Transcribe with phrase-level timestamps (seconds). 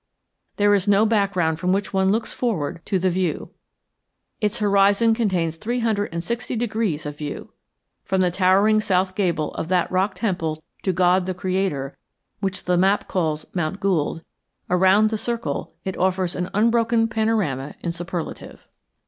[0.55, 3.51] There is no background from which one looks forward to "the view."
[4.39, 7.53] Its horizon contains three hundred and sixty degrees of view.
[8.03, 11.95] From the towering south gable of that rock temple to God the Creator,
[12.39, 14.23] which the map calls Mount Gould,
[14.71, 18.67] around the circle, it offers an unbroken panorama in superlative.